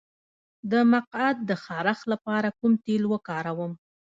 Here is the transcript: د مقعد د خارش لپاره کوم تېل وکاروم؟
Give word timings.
د 0.71 0.73
مقعد 0.91 1.37
د 1.49 1.51
خارش 1.63 1.99
لپاره 2.11 2.49
کوم 2.59 2.73
تېل 2.85 3.03
وکاروم؟ 3.13 3.71